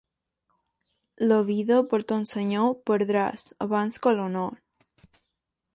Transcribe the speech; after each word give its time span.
La 1.31 1.37
vida 1.49 1.77
per 1.91 1.99
ton 2.13 2.25
senyor 2.31 2.73
perdràs 2.91 3.45
abans 3.67 4.03
que 4.07 4.15
l'honor. 4.17 4.61